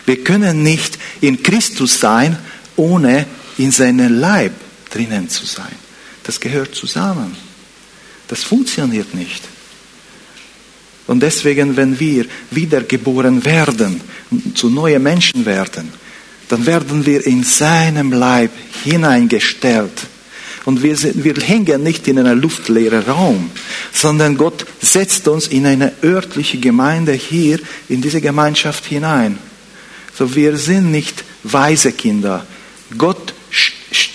[0.06, 2.38] Wir können nicht in Christus sein,
[2.76, 3.26] ohne
[3.58, 4.54] in seinem Leib
[4.90, 5.76] drinnen zu sein.
[6.24, 7.36] Das gehört zusammen.
[8.32, 9.44] Das funktioniert nicht.
[11.06, 14.00] Und deswegen, wenn wir wiedergeboren werden,
[14.56, 15.92] zu neuen Menschen werden,
[16.48, 18.52] dann werden wir in seinem Leib
[18.86, 20.08] hineingestellt.
[20.64, 23.52] Und wir, sind, wir hängen nicht in einem luftleeren Raum,
[23.92, 29.40] sondern Gott setzt uns in eine örtliche Gemeinde hier, in diese Gemeinschaft hinein.
[30.18, 32.48] So, wir sind nicht weise Kinder.
[32.98, 33.34] Gott,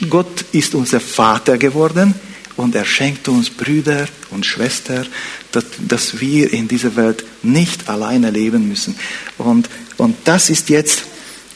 [0.08, 2.14] Gott ist unser Vater geworden
[2.56, 5.06] und er schenkt uns Brüder und Schwestern,
[5.52, 8.96] dass, dass wir in dieser Welt nicht alleine leben müssen.
[9.38, 11.04] Und, und das ist jetzt,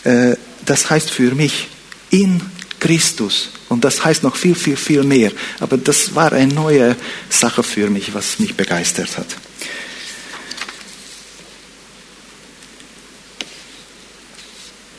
[0.04, 0.36] äh,
[0.66, 1.68] das heißt für mich
[2.10, 2.42] in
[2.80, 3.50] Christus.
[3.68, 5.32] Und das heißt noch viel, viel, viel mehr.
[5.60, 6.96] Aber das war eine neue
[7.28, 9.28] Sache für mich, was mich begeistert hat.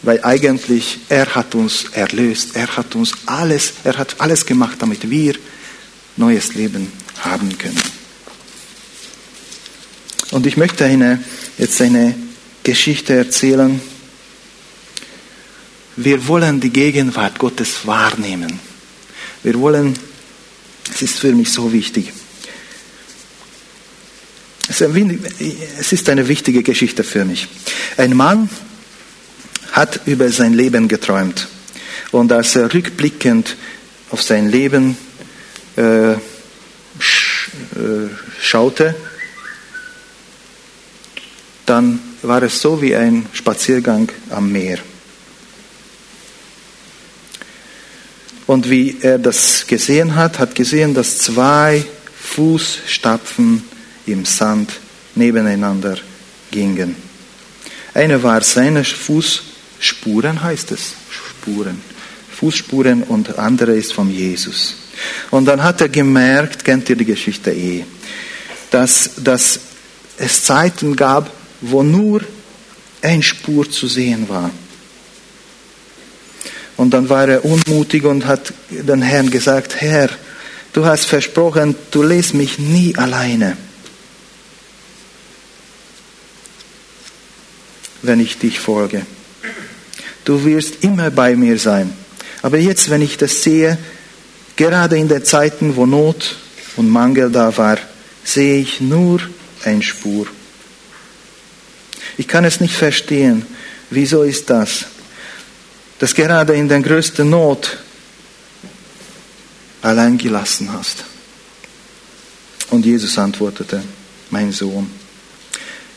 [0.04, 5.08] Weil eigentlich er hat uns erlöst, er hat uns alles, er hat alles gemacht, damit
[5.10, 5.36] wir
[6.22, 7.82] neues Leben haben können.
[10.30, 11.22] Und ich möchte eine,
[11.58, 12.16] jetzt eine
[12.64, 13.82] Geschichte erzählen.
[15.98, 18.60] Wir wollen die Gegenwart Gottes wahrnehmen.
[19.44, 19.98] Wir wollen,
[20.94, 22.14] es ist für mich so wichtig.
[24.70, 27.48] Es ist eine wichtige Geschichte für mich.
[27.98, 28.50] Ein Mann
[29.74, 31.50] hat über sein Leben geträumt.
[32.12, 33.58] Und als er rückblickend
[34.12, 34.96] auf sein Leben
[35.78, 36.18] äh, äh,
[38.40, 38.96] schaute,
[41.66, 44.80] dann war es so wie ein Spaziergang am Meer.
[48.48, 51.86] Und wie er das gesehen hat, hat gesehen, dass zwei
[52.22, 53.64] Fußstapfen
[54.06, 54.72] im Sand
[55.16, 55.98] nebeneinander
[56.52, 56.96] gingen.
[57.94, 61.82] Eine war seine Fußspuren, heißt es, Spuren,
[62.32, 64.81] Fußspuren und andere ist von Jesus.
[65.30, 67.86] Und dann hat er gemerkt, kennt ihr die Geschichte eh,
[68.72, 69.60] dass, dass
[70.18, 72.22] es Zeiten gab, wo nur
[73.02, 74.52] eine Spur zu sehen war.
[76.78, 80.10] Und dann war er unmutig und hat den Herrn gesagt, Herr,
[80.74, 83.58] du hast versprochen, du lässt mich nie alleine,
[88.02, 89.06] wenn ich dich folge.
[90.26, 91.94] Du wirst immer bei mir sein.
[92.42, 93.78] Aber jetzt, wenn ich das sehe,
[94.62, 96.36] Gerade in den Zeiten, wo Not
[96.76, 97.80] und Mangel da war,
[98.24, 99.20] sehe ich nur
[99.64, 100.28] eine Spur.
[102.16, 103.44] Ich kann es nicht verstehen.
[103.90, 104.86] Wieso ist das?
[105.98, 107.80] Dass gerade in der größten Not
[109.82, 111.06] allein gelassen hast.
[112.70, 113.82] Und Jesus antwortete,
[114.30, 114.92] mein Sohn,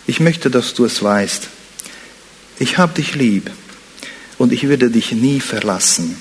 [0.06, 1.48] ich möchte, dass du es weißt.
[2.60, 3.50] Ich habe dich lieb
[4.38, 6.16] und ich werde dich nie verlassen.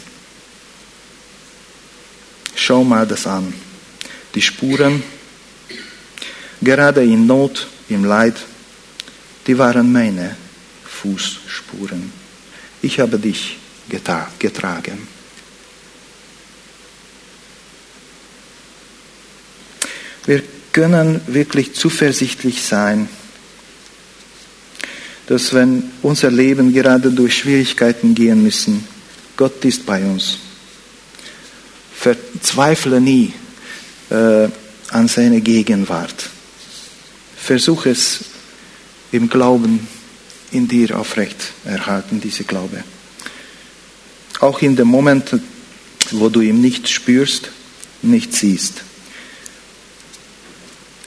[2.56, 3.54] Schau mal das an.
[4.36, 5.04] Die Spuren,
[6.62, 8.36] gerade in Not, im Leid,
[9.46, 10.36] die waren meine
[10.86, 12.12] Fußspuren.
[12.82, 13.58] Ich habe dich
[14.40, 15.08] getragen.
[20.26, 23.10] Wir können wirklich zuversichtlich sein,
[25.28, 28.88] dass wenn unser Leben gerade durch Schwierigkeiten gehen müssen,
[29.36, 30.40] Gott ist bei uns.
[32.04, 33.32] Verzweifle nie
[34.10, 34.50] äh,
[34.90, 36.30] an seine Gegenwart.
[37.38, 38.26] Versuche es
[39.14, 39.88] im Glauben
[40.52, 42.84] in dir aufrecht erhalten, diese Glaube.
[44.42, 45.42] Auch in den Momenten,
[46.12, 47.52] wo du ihn nicht spürst,
[48.02, 48.82] nicht siehst.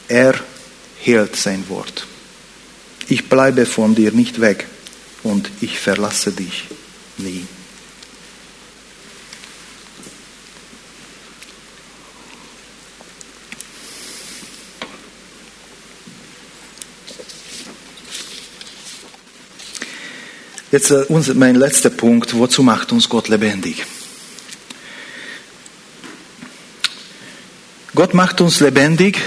[0.09, 0.35] Er
[1.01, 2.07] hält sein Wort.
[3.07, 4.67] Ich bleibe von dir nicht weg
[5.23, 6.65] und ich verlasse dich
[7.19, 7.45] nie.
[20.77, 23.87] Jetzt äh, mein letzter Punkt, wozu macht uns Gott lebendig?
[27.95, 29.19] Gott macht uns lebendig,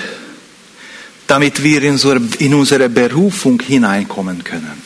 [1.25, 4.79] damit wir in unsere Berufung hineinkommen können.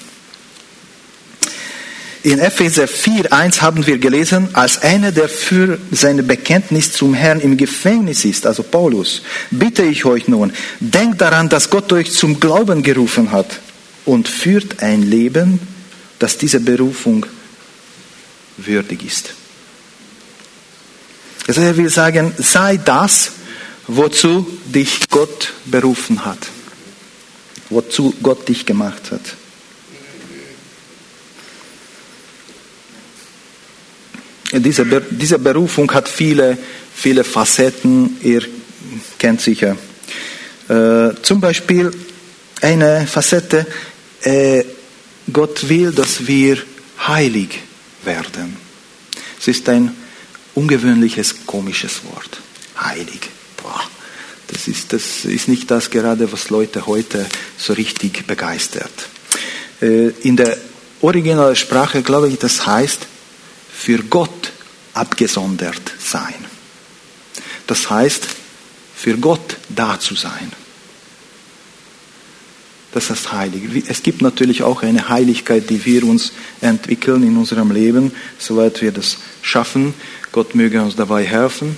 [2.23, 7.57] In Epheser 4.1 haben wir gelesen, als einer, der für seine Bekenntnis zum Herrn im
[7.57, 12.83] Gefängnis ist, also Paulus, bitte ich euch nun, denkt daran, dass Gott euch zum Glauben
[12.83, 13.59] gerufen hat
[14.05, 15.72] und führt ein Leben,
[16.23, 17.25] das dieser Berufung
[18.55, 19.33] würdig ist.
[21.45, 23.33] Also er will sagen, sei das,
[23.87, 26.37] wozu dich Gott berufen hat,
[27.69, 29.35] wozu Gott dich gemacht hat.
[34.53, 36.57] Diese, diese Berufung hat viele,
[36.95, 38.43] viele Facetten, ihr
[39.19, 39.75] kennt sicher.
[40.69, 41.91] Äh, zum Beispiel
[42.61, 43.67] eine Facette,
[44.21, 44.63] äh,
[45.31, 46.57] Gott will, dass wir
[47.07, 47.59] heilig
[48.03, 48.57] werden.
[49.39, 49.95] Es ist ein
[50.55, 52.39] ungewöhnliches, komisches Wort.
[52.79, 53.29] Heilig.
[54.53, 57.25] Das ist, das ist nicht das gerade, was Leute heute
[57.57, 59.09] so richtig begeistert.
[59.81, 60.57] Äh, in der
[61.01, 62.99] originalen Sprache, glaube ich, das heißt,
[63.73, 64.51] für Gott
[64.93, 66.35] abgesondert sein.
[67.65, 68.27] Das heißt,
[68.95, 70.51] für Gott da zu sein.
[72.93, 73.85] Das ist heilig.
[73.87, 78.91] Es gibt natürlich auch eine Heiligkeit, die wir uns entwickeln in unserem Leben, soweit wir
[78.91, 79.95] das schaffen.
[80.31, 81.75] Gott möge uns dabei helfen.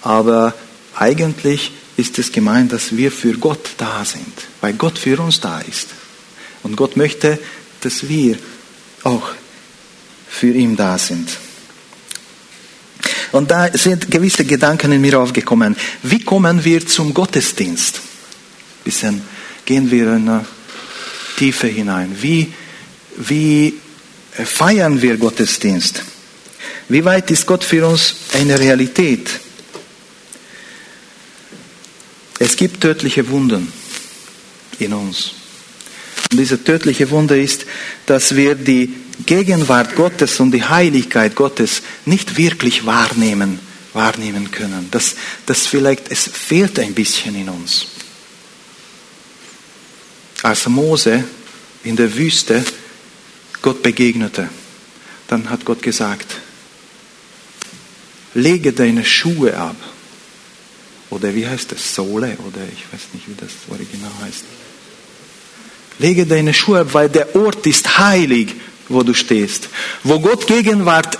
[0.00, 0.54] Aber
[0.94, 5.60] eigentlich ist es gemeint, dass wir für Gott da sind, weil Gott für uns da
[5.60, 5.88] ist.
[6.62, 7.38] Und Gott möchte,
[7.82, 8.38] dass wir
[9.02, 9.28] auch
[10.28, 11.36] für ihn da sind.
[13.32, 15.76] Und da sind gewisse Gedanken in mir aufgekommen.
[16.02, 18.00] Wie kommen wir zum Gottesdienst?
[18.84, 19.22] Bisschen
[19.66, 20.46] gehen wir in eine
[21.36, 22.16] Tiefe hinein.
[22.20, 22.52] Wie,
[23.16, 23.74] wie
[24.32, 26.02] feiern wir Gottesdienst?
[26.88, 29.28] Wie weit ist Gott für uns eine Realität?
[32.38, 33.72] Es gibt tödliche Wunden
[34.78, 35.32] in uns.
[36.30, 37.66] Und diese tödliche Wunde ist,
[38.04, 43.58] dass wir die Gegenwart Gottes und die Heiligkeit Gottes nicht wirklich wahrnehmen,
[43.92, 44.88] wahrnehmen können.
[44.90, 45.14] Das,
[45.46, 47.86] das vielleicht, es fehlt ein bisschen in uns.
[50.46, 51.24] Als Mose
[51.82, 52.64] in der Wüste
[53.62, 54.48] Gott begegnete,
[55.26, 56.36] dann hat Gott gesagt,
[58.32, 59.74] lege deine Schuhe ab
[61.10, 61.96] oder wie heißt das?
[61.96, 62.36] Sohle?
[62.46, 64.44] Oder ich weiß nicht, wie das Original heißt.
[65.98, 68.54] Lege deine Schuhe ab, weil der Ort ist heilig,
[68.88, 69.68] wo du stehst.
[70.04, 71.18] Wo Gott Gegenwart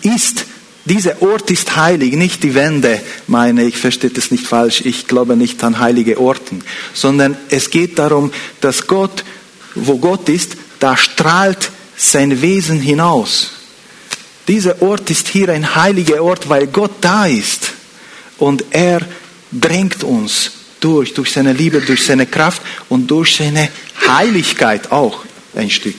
[0.00, 0.46] ist,
[0.84, 5.36] dieser Ort ist heilig, nicht die Wände, meine ich, verstehe das nicht falsch, ich glaube
[5.36, 9.24] nicht an heilige Orten, sondern es geht darum, dass Gott,
[9.74, 13.52] wo Gott ist, da strahlt sein Wesen hinaus.
[14.46, 17.72] Dieser Ort ist hier ein heiliger Ort, weil Gott da ist.
[18.36, 19.00] Und er
[19.50, 23.70] drängt uns durch, durch seine Liebe, durch seine Kraft und durch seine
[24.06, 25.96] Heiligkeit auch ein Stück.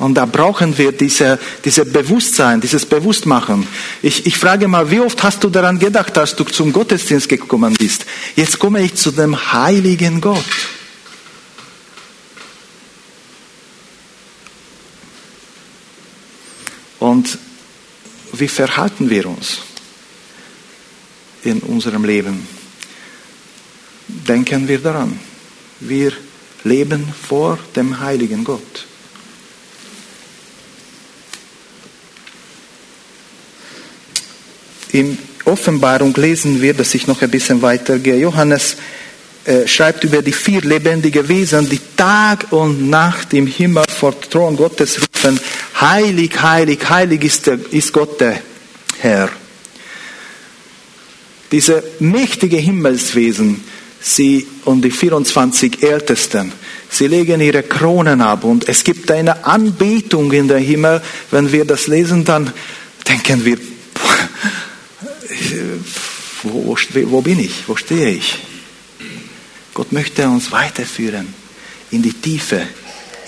[0.00, 3.66] Und da brauchen wir diese, diese Bewusstsein, dieses Bewusstmachen.
[4.00, 7.74] Ich, ich frage mal, wie oft hast du daran gedacht, als du zum Gottesdienst gekommen
[7.74, 8.06] bist?
[8.34, 10.42] Jetzt komme ich zu dem heiligen Gott.
[16.98, 17.38] Und
[18.32, 19.58] wie verhalten wir uns
[21.44, 22.48] in unserem Leben?
[24.08, 25.20] Denken wir daran.
[25.80, 26.12] Wir
[26.64, 28.86] leben vor dem heiligen Gott.
[34.92, 38.18] In Offenbarung lesen wir, dass ich noch ein bisschen weitergehe.
[38.18, 38.76] Johannes
[39.44, 44.56] äh, schreibt über die vier lebendigen Wesen, die Tag und Nacht im Himmel vor Thron
[44.56, 45.40] Gottes rufen,
[45.80, 48.40] heilig, heilig, heilig ist, der, ist Gott der
[48.98, 49.30] Herr.
[51.50, 53.64] Diese mächtige Himmelswesen,
[54.00, 56.52] sie und die 24 Ältesten,
[56.90, 61.00] sie legen ihre Kronen ab und es gibt eine Anbetung in der Himmel.
[61.30, 62.52] Wenn wir das lesen, dann
[63.08, 63.56] denken wir,
[66.42, 67.68] wo, wo, bin ich?
[67.68, 68.38] Wo stehe ich?
[69.74, 71.32] Gott möchte uns weiterführen
[71.90, 72.66] in die Tiefe,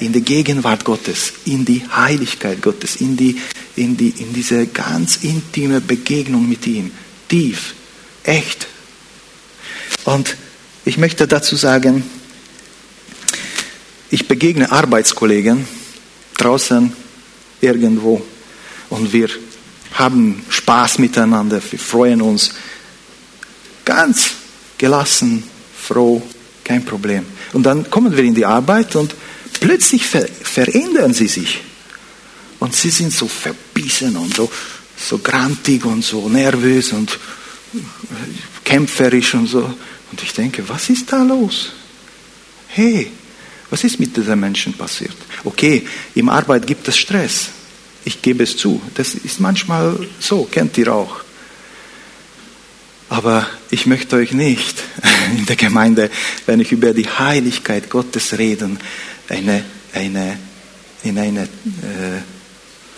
[0.01, 3.41] in die Gegenwart Gottes, in die Heiligkeit Gottes, in, die,
[3.77, 6.91] in, die, in diese ganz intime Begegnung mit ihm.
[7.29, 7.75] Tief,
[8.25, 8.67] echt.
[10.05, 10.37] Und
[10.85, 12.05] ich möchte dazu sagen,
[14.11, 15.67] ich begegne Arbeitskollegen
[16.37, 16.93] draußen
[17.61, 18.23] irgendwo
[18.91, 19.31] und wir
[19.95, 22.55] haben Spaß miteinander, wir freuen uns
[23.85, 24.31] ganz
[24.79, 25.45] gelassen,
[25.77, 26.23] froh,
[26.65, 27.27] kein Problem.
[27.53, 29.15] Und dann kommen wir in die Arbeit und
[29.61, 31.61] plötzlich ver verändern sie sich.
[32.59, 34.51] Und sie sind so verbissen und so,
[34.97, 37.19] so grantig und so nervös und
[38.65, 39.63] kämpferisch und so.
[40.11, 41.73] Und ich denke, was ist da los?
[42.69, 43.11] Hey,
[43.71, 45.17] was ist mit diesen Menschen passiert?
[45.45, 47.49] Okay, im Arbeit gibt es Stress.
[48.05, 48.81] Ich gebe es zu.
[48.95, 51.23] Das ist manchmal so, kennt ihr auch.
[53.09, 54.83] Aber ich möchte euch nicht
[55.37, 56.11] in der Gemeinde,
[56.47, 58.71] wenn ich über die Heiligkeit Gottes rede,
[59.29, 60.39] eine, eine,
[61.03, 62.21] in eine äh,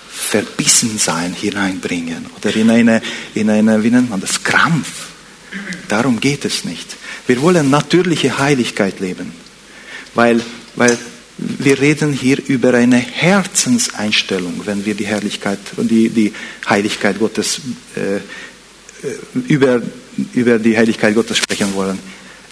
[0.09, 3.03] Verbissensein hineinbringen oder in eine,
[3.35, 5.09] in eine, wie nennt man das, Krampf.
[5.89, 6.97] Darum geht es nicht.
[7.27, 9.33] Wir wollen natürliche Heiligkeit leben,
[10.15, 10.41] weil,
[10.77, 10.97] weil
[11.37, 16.33] wir reden hier über eine Herzenseinstellung, wenn wir die Herrlichkeit und die, die
[16.69, 17.61] Heiligkeit Gottes
[17.97, 18.21] äh, äh
[19.49, 19.83] über,
[20.33, 21.99] über die Heiligkeit Gottes sprechen wollen.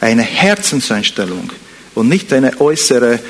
[0.01, 1.51] Eine Herzenseinstellung
[1.95, 3.21] und nicht eine äußere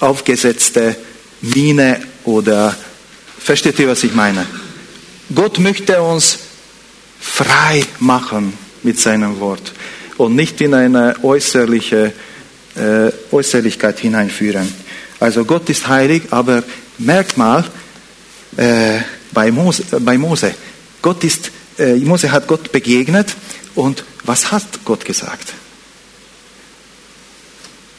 [0.00, 0.96] aufgesetzte
[1.40, 2.76] Miene oder
[3.38, 4.46] versteht ihr, was ich meine?
[5.34, 6.38] Gott möchte uns
[7.20, 9.72] frei machen mit seinem Wort
[10.18, 12.12] und nicht in eine äußerliche
[12.76, 14.72] äh, Äußerlichkeit hineinführen.
[15.20, 16.62] Also Gott ist heilig, aber
[16.98, 17.64] merkt mal
[18.56, 19.00] äh,
[19.32, 20.54] bei, Mose, bei Mose,
[21.02, 23.34] Gott ist, äh, Mose hat Gott begegnet
[23.74, 25.52] und was hat Gott gesagt?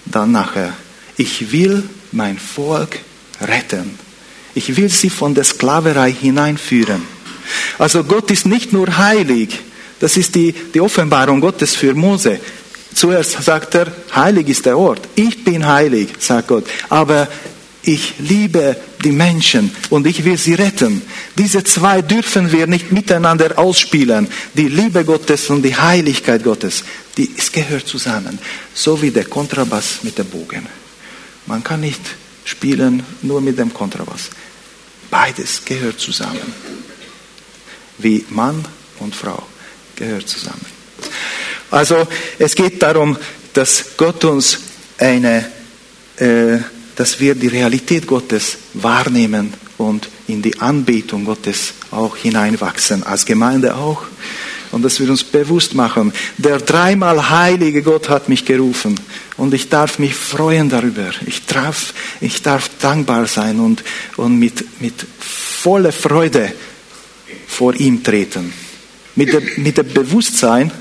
[0.05, 0.73] Dann nachher,
[1.17, 2.99] ich will mein Volk
[3.41, 3.99] retten.
[4.55, 7.03] Ich will sie von der Sklaverei hineinführen.
[7.77, 9.59] Also Gott ist nicht nur heilig,
[9.99, 12.39] das ist die, die Offenbarung Gottes für Mose.
[12.93, 15.07] Zuerst sagt er, heilig ist der Ort.
[15.15, 16.65] Ich bin heilig, sagt Gott.
[16.89, 17.27] Aber
[17.81, 21.01] ich liebe die Menschen und ich will sie retten.
[21.37, 24.27] Diese zwei dürfen wir nicht miteinander ausspielen.
[24.53, 26.83] Die Liebe Gottes und die Heiligkeit Gottes,
[27.17, 28.37] die, es gehört zusammen.
[28.73, 30.67] So wie der Kontrabass mit dem Bogen.
[31.45, 32.01] Man kann nicht
[32.43, 34.29] spielen nur mit dem Kontrabass.
[35.09, 36.53] Beides gehört zusammen.
[37.97, 38.63] Wie Mann
[38.99, 39.41] und Frau
[39.95, 40.78] gehört zusammen.
[41.71, 43.17] Also es geht darum,
[43.53, 44.59] dass Gott uns
[44.97, 45.45] eine,
[46.17, 46.57] äh,
[46.95, 53.75] dass wir die Realität Gottes wahrnehmen und in die Anbetung Gottes auch hineinwachsen, als Gemeinde
[53.75, 54.03] auch.
[54.71, 58.99] Und dass wir uns bewusst machen, der dreimal heilige Gott hat mich gerufen
[59.35, 61.09] und ich darf mich freuen darüber.
[61.25, 63.83] Ich darf, ich darf dankbar sein und,
[64.17, 66.53] und mit, mit voller Freude
[67.47, 68.53] vor ihm treten.
[69.15, 70.71] Mit dem, mit dem Bewusstsein,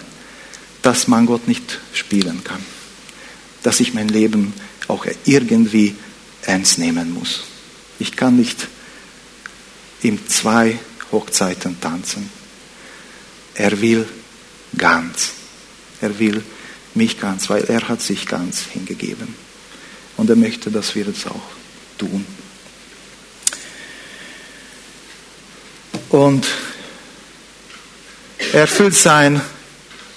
[0.82, 2.64] dass man Gott nicht spielen kann.
[3.62, 4.54] Dass ich mein Leben
[4.86, 5.94] auch irgendwie
[6.42, 7.44] ernst nehmen muss.
[7.98, 8.68] Ich kann nicht
[10.02, 10.78] in zwei
[11.10, 12.30] Hochzeiten tanzen.
[13.54, 14.06] Er will
[14.76, 15.32] ganz.
[16.00, 16.42] Er will
[16.94, 19.34] mich ganz, weil er hat sich ganz hingegeben.
[20.16, 21.50] Und er möchte, dass wir das auch
[21.98, 22.24] tun.
[26.08, 26.46] Und
[28.52, 29.40] erfüllt sein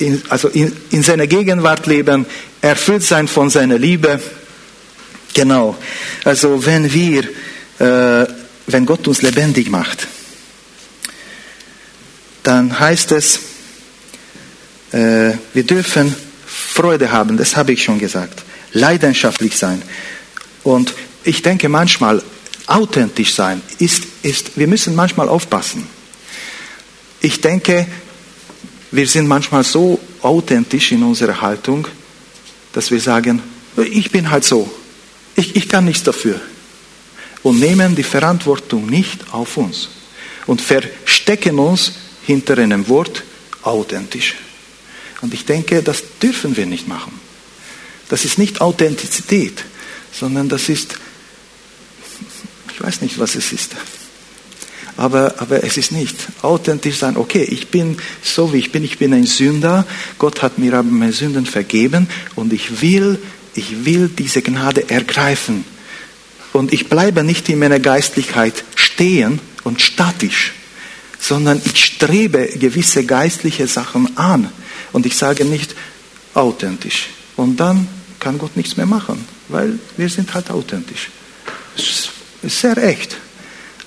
[0.01, 2.25] in, also in, in seiner Gegenwart leben,
[2.61, 4.19] erfüllt sein von seiner Liebe.
[5.33, 5.77] Genau.
[6.23, 7.23] Also wenn wir
[7.79, 8.27] äh,
[8.67, 10.07] wenn Gott uns lebendig macht,
[12.43, 13.39] dann heißt es,
[14.91, 18.43] äh, wir dürfen Freude haben, das habe ich schon gesagt,
[18.73, 19.81] leidenschaftlich sein.
[20.63, 20.93] Und
[21.23, 22.21] ich denke manchmal,
[22.67, 25.87] authentisch sein ist, ist, wir müssen manchmal aufpassen.
[27.19, 27.87] Ich denke,
[28.91, 31.87] wir sind manchmal so authentisch in unserer Haltung,
[32.73, 33.41] dass wir sagen,
[33.77, 34.69] ich bin halt so,
[35.35, 36.39] ich, ich kann nichts dafür.
[37.43, 39.89] Und nehmen die Verantwortung nicht auf uns
[40.45, 43.23] und verstecken uns hinter einem Wort
[43.63, 44.35] authentisch.
[45.21, 47.19] Und ich denke, das dürfen wir nicht machen.
[48.09, 49.63] Das ist nicht Authentizität,
[50.11, 50.97] sondern das ist,
[52.73, 53.71] ich weiß nicht, was es ist.
[55.01, 58.99] Aber, aber es ist nicht authentisch sein, okay, ich bin so wie ich bin, ich
[58.99, 59.87] bin ein Sünder,
[60.19, 63.17] Gott hat mir aber meine Sünden vergeben und ich will,
[63.55, 65.65] ich will diese Gnade ergreifen.
[66.53, 70.53] Und ich bleibe nicht in meiner Geistlichkeit stehen und statisch,
[71.19, 74.51] sondern ich strebe gewisse geistliche Sachen an.
[74.91, 75.73] Und ich sage nicht
[76.35, 77.07] authentisch.
[77.37, 77.87] Und dann
[78.19, 81.09] kann Gott nichts mehr machen, weil wir sind halt authentisch.
[81.75, 82.11] Es
[82.43, 83.17] ist sehr echt.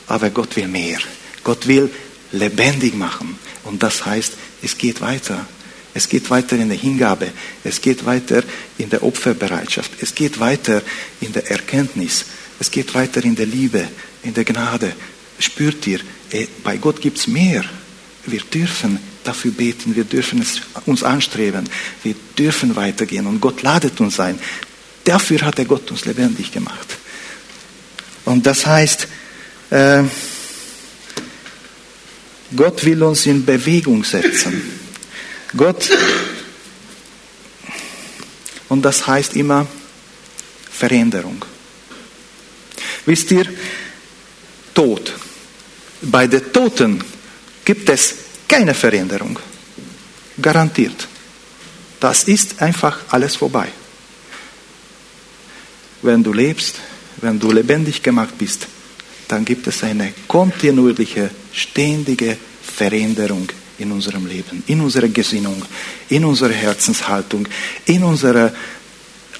[0.07, 0.98] Aber Gott will mehr.
[1.42, 1.90] Gott will
[2.32, 3.38] lebendig machen.
[3.64, 4.32] Und das heißt,
[4.62, 5.46] es geht weiter.
[5.94, 7.30] Es geht weiter in der Hingabe.
[7.62, 8.42] Es geht weiter
[8.78, 9.92] in der Opferbereitschaft.
[10.00, 10.82] Es geht weiter
[11.20, 12.26] in der Erkenntnis.
[12.59, 13.86] Es geht weiter in der Liebe,
[14.22, 14.92] in der Gnade.
[15.38, 16.00] Spürt ihr,
[16.32, 17.64] eh, bei Gott gibt es mehr.
[18.26, 21.68] Wir dürfen dafür beten, wir dürfen es uns anstreben,
[22.02, 24.38] wir dürfen weitergehen und Gott ladet uns ein.
[25.05, 26.96] Dafür hat er Gott uns lebendig gemacht.
[28.24, 29.09] Und das heißt,
[29.75, 30.05] äh,
[32.55, 34.70] Gott will uns in Bewegung setzen.
[35.57, 35.91] Gott,
[38.68, 39.66] und das heißt immer
[40.70, 41.45] Veränderung.
[43.07, 43.47] Wisst ihr,
[44.75, 45.12] Tod.
[46.03, 47.03] Bei den Toten
[47.64, 48.14] gibt es
[48.49, 49.39] keine Veränderung.
[50.41, 51.09] Garantiert.
[51.99, 53.68] Das ist einfach alles vorbei.
[56.03, 56.77] Wenn du lebst,
[57.20, 58.66] wenn du lebendig gemacht bist,
[59.35, 65.61] dann gibt es eine kontinuierliche, ständige Veränderung in unserem Leben, in unserer Gesinnung,
[66.09, 67.49] in unserer Herzenshaltung,
[67.87, 68.55] in unsere,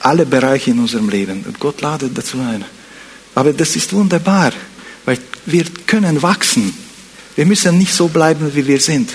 [0.01, 1.45] alle Bereiche in unserem Leben.
[1.47, 2.65] Und Gott ladet dazu ein.
[3.37, 4.53] Aber das ist wunderbar,
[5.05, 6.77] weil wir können wachsen.
[7.37, 9.13] Wir müssen nicht so bleiben, wie wir sind.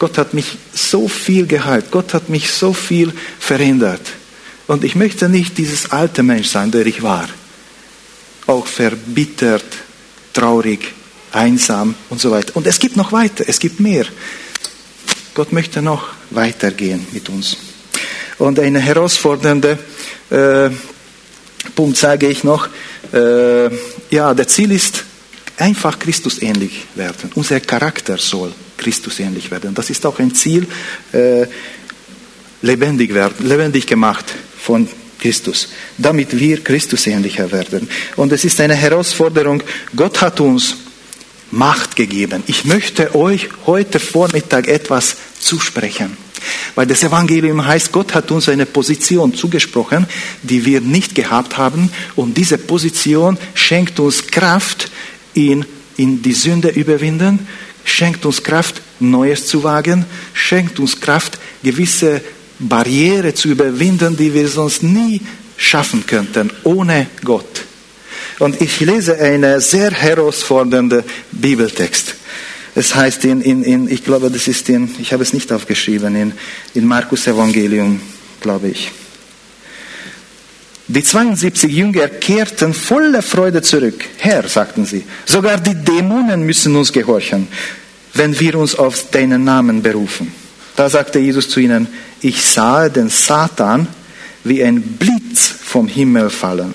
[0.00, 1.92] Gott hat mich so viel geheilt.
[1.92, 4.02] Gott hat mich so viel verändert.
[4.66, 7.28] Und ich möchte nicht dieses alte Mensch sein, der ich war.
[8.48, 9.64] Auch verbittert,
[10.32, 10.92] traurig,
[11.32, 12.56] einsam und so weiter.
[12.56, 14.06] Und es gibt noch weiter, es gibt mehr.
[15.34, 17.56] Gott möchte noch weitergehen mit uns.
[18.38, 19.78] Und ein herausfordernder
[20.30, 20.70] äh,
[21.74, 22.68] Punkt sage ich noch,
[23.12, 23.70] äh,
[24.10, 25.04] ja, der Ziel ist
[25.56, 27.30] einfach Christus ähnlich werden.
[27.34, 29.74] Unser Charakter soll Christus ähnlich werden.
[29.74, 30.66] Das ist auch ein Ziel,
[31.12, 31.46] äh,
[32.62, 34.24] lebendig werden, lebendig gemacht
[34.58, 34.88] von
[35.20, 35.68] Christus,
[35.98, 37.88] damit wir Christus ähnlicher werden.
[38.16, 39.62] Und es ist eine Herausforderung.
[39.94, 40.76] Gott hat uns
[41.52, 42.44] Macht gegeben.
[42.46, 46.16] Ich möchte euch heute Vormittag etwas zusprechen.
[46.74, 50.06] Weil das Evangelium heißt, Gott hat uns eine Position zugesprochen,
[50.42, 51.90] die wir nicht gehabt haben.
[52.16, 54.90] Und diese Position schenkt uns Kraft
[55.34, 55.66] in,
[55.96, 57.46] in die Sünde überwinden,
[57.84, 62.22] schenkt uns Kraft, Neues zu wagen, schenkt uns Kraft, gewisse
[62.60, 65.20] Barriere zu überwinden, die wir sonst nie
[65.56, 67.64] schaffen könnten, ohne Gott.
[68.38, 71.02] Und ich lese einen sehr herausfordernden
[71.32, 72.14] Bibeltext.
[72.74, 76.14] Es heißt in, in, in, ich glaube, das ist in, ich habe es nicht aufgeschrieben,
[76.14, 76.32] in,
[76.74, 78.00] in Markus Evangelium,
[78.40, 78.92] glaube ich.
[80.86, 84.04] Die 72 Jünger kehrten voller Freude zurück.
[84.18, 87.48] Herr, sagten sie, sogar die Dämonen müssen uns gehorchen,
[88.14, 90.32] wenn wir uns auf deinen Namen berufen.
[90.76, 91.88] Da sagte Jesus zu ihnen,
[92.20, 93.88] ich sah den Satan
[94.44, 96.74] wie ein Blitz vom Himmel fallen.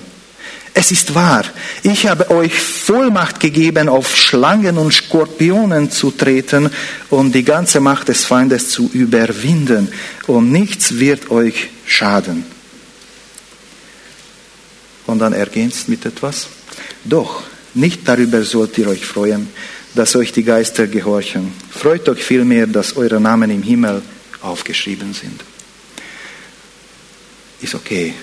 [0.78, 1.44] Es ist wahr,
[1.82, 6.68] ich habe euch Vollmacht gegeben, auf Schlangen und Skorpionen zu treten
[7.08, 9.88] und die ganze Macht des Feindes zu überwinden,
[10.26, 12.44] und nichts wird euch schaden.
[15.06, 16.48] Und dann ergänzt mit etwas.
[17.04, 19.48] Doch, nicht darüber sollt ihr euch freuen,
[19.96, 21.52] dass euch die Geister gehorchen.
[21.70, 24.02] Freut euch vielmehr, dass eure Namen im Himmel
[24.42, 25.40] aufgeschrieben sind.
[27.60, 28.14] Ist okay,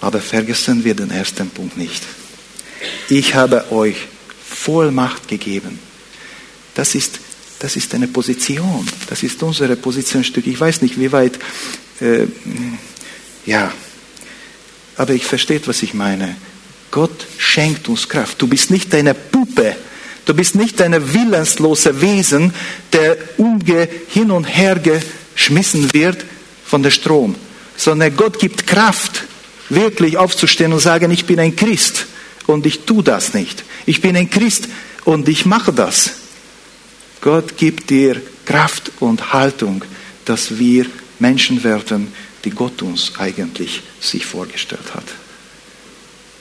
[0.00, 2.02] aber vergessen wir den ersten Punkt nicht.
[3.08, 3.96] Ich habe euch
[4.46, 5.78] Vollmacht gegeben.
[6.74, 7.18] Das ist,
[7.58, 8.86] das ist eine Position.
[9.08, 10.46] Das ist unsere Positionstück.
[10.46, 11.38] Ich weiß nicht, wie weit,
[12.00, 12.26] äh,
[13.46, 13.72] ja,
[14.96, 16.36] aber ich verstehe, was ich meine.
[16.90, 18.40] Gott schenkt uns Kraft.
[18.40, 19.74] Du bist nicht eine Puppe,
[20.24, 22.52] Du bist nicht ein willenslose Wesen,
[22.92, 26.24] der umge hin und her geschmissen wird
[26.64, 27.34] von der Strom,
[27.76, 29.24] sondern Gott gibt Kraft,
[29.68, 32.06] wirklich aufzustehen und sagen, ich bin ein Christ
[32.46, 33.64] und ich tue das nicht.
[33.86, 34.68] Ich bin ein Christ
[35.04, 36.12] und ich mache das.
[37.20, 39.82] Gott gibt dir Kraft und Haltung,
[40.24, 40.86] dass wir
[41.18, 42.12] Menschen werden,
[42.44, 45.04] die Gott uns eigentlich sich vorgestellt hat.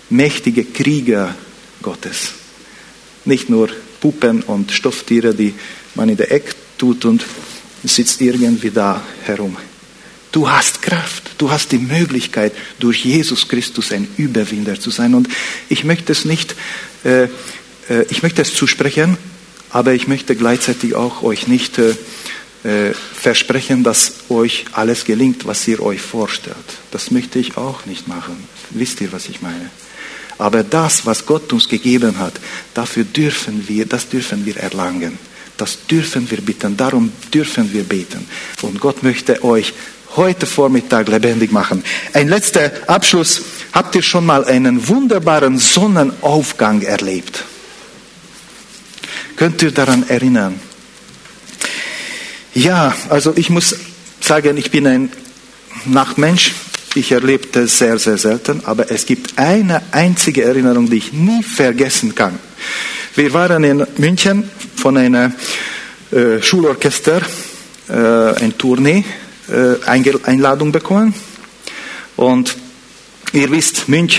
[0.10, 1.36] Mächtige Krieger
[1.82, 2.34] Gottes.
[3.26, 3.70] Nicht nur
[4.02, 5.54] Puppen und Stofftiere, die
[5.96, 7.24] man in der Ecke tut und
[7.84, 9.58] sitzt irgendwie da herum.
[10.32, 15.14] Du hast Kraft, du hast die Möglichkeit, durch Jesus Christus ein Überwinder zu sein.
[15.14, 15.28] Und
[15.70, 16.56] ich möchte es nicht,
[17.06, 17.30] äh, äh,
[18.10, 19.18] ich möchte es zusprechen,
[19.70, 21.92] aber ich möchte gleichzeitig auch euch nicht äh,
[22.64, 26.56] äh, versprechen, dass euch alles gelingt, was ihr euch vorstellt.
[26.92, 28.36] Das möchte ich auch nicht machen.
[28.72, 29.70] Wisst ihr, was ich meine?
[30.38, 32.34] Aber das, was Gott uns gegeben hat,
[32.74, 35.18] dafür dürfen wir, das dürfen wir erlangen.
[35.58, 36.76] Das dürfen wir bitten.
[36.76, 38.26] Darum dürfen wir beten.
[38.62, 39.74] Und Gott möchte euch
[40.16, 41.84] heute Vormittag lebendig machen.
[42.14, 43.42] Ein letzter Abschluss.
[43.72, 47.44] Habt ihr schon mal einen wunderbaren Sonnenaufgang erlebt?
[49.36, 50.60] Könnt ihr daran erinnern?
[52.54, 53.76] Ja, also ich muss
[54.20, 55.12] sagen, ich bin ein
[55.86, 56.54] Nachtmensch.
[56.96, 61.42] Ich erlebte es sehr, sehr selten, aber es gibt eine einzige Erinnerung, die ich nie
[61.42, 62.38] vergessen kann.
[63.16, 65.34] Wir waren in München von einem
[66.12, 67.22] äh, Schulorchester,
[67.90, 69.04] äh, ein Tournee,
[69.50, 69.84] äh,
[70.24, 71.16] Einladung bekommen.
[72.16, 72.56] Und
[73.32, 74.10] ihr wisst, München